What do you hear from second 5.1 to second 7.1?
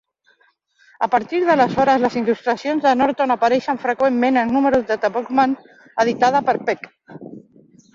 Bookman", editada per Peck.